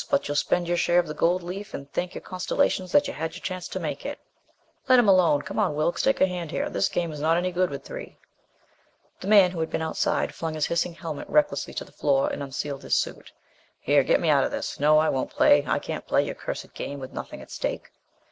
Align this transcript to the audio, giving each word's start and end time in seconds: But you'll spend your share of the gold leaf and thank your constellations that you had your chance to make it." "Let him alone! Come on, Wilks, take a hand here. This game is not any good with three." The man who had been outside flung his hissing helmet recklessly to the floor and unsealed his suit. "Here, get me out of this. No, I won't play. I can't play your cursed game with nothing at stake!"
But 0.09 0.27
you'll 0.27 0.33
spend 0.33 0.67
your 0.67 0.77
share 0.77 0.97
of 0.97 1.05
the 1.05 1.13
gold 1.13 1.43
leaf 1.43 1.75
and 1.75 1.87
thank 1.93 2.15
your 2.15 2.23
constellations 2.23 2.91
that 2.91 3.07
you 3.07 3.13
had 3.13 3.35
your 3.35 3.41
chance 3.43 3.67
to 3.67 3.79
make 3.79 4.03
it." 4.03 4.17
"Let 4.89 4.97
him 4.97 5.07
alone! 5.07 5.43
Come 5.43 5.59
on, 5.59 5.75
Wilks, 5.75 6.01
take 6.01 6.19
a 6.19 6.25
hand 6.25 6.49
here. 6.49 6.71
This 6.71 6.89
game 6.89 7.11
is 7.11 7.19
not 7.21 7.37
any 7.37 7.51
good 7.51 7.69
with 7.69 7.83
three." 7.83 8.17
The 9.19 9.27
man 9.27 9.51
who 9.51 9.59
had 9.59 9.69
been 9.69 9.83
outside 9.83 10.33
flung 10.33 10.55
his 10.55 10.65
hissing 10.65 10.95
helmet 10.95 11.29
recklessly 11.29 11.75
to 11.75 11.83
the 11.83 11.91
floor 11.91 12.31
and 12.31 12.41
unsealed 12.41 12.81
his 12.81 12.95
suit. 12.95 13.31
"Here, 13.79 14.01
get 14.03 14.19
me 14.19 14.31
out 14.31 14.43
of 14.43 14.49
this. 14.49 14.79
No, 14.79 14.97
I 14.97 15.07
won't 15.09 15.29
play. 15.29 15.63
I 15.67 15.77
can't 15.77 16.07
play 16.07 16.23
your 16.25 16.33
cursed 16.33 16.73
game 16.73 16.99
with 16.99 17.13
nothing 17.13 17.39
at 17.39 17.51
stake!" 17.51 17.91